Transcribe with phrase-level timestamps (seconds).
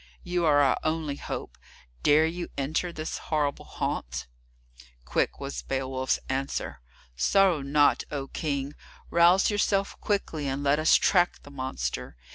[0.23, 1.59] You are our only help,
[2.01, 4.25] dare you enter this horrible haunt?"
[5.05, 6.81] Quick was Beowulf's answer:
[7.15, 8.73] "Sorrow not, O King!
[9.11, 12.17] Rouse yourself quickly, and let us track the monster.